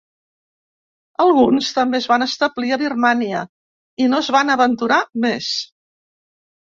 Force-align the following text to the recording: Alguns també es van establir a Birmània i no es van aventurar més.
Alguns 1.25 1.67
també 1.75 1.99
es 1.99 2.07
van 2.13 2.25
establir 2.27 2.73
a 2.77 2.81
Birmània 2.85 3.43
i 4.05 4.09
no 4.15 4.23
es 4.25 4.31
van 4.37 4.55
aventurar 4.55 4.99
més. 5.27 5.55